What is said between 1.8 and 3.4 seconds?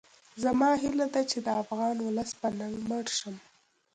ولس په ننګ مړ شم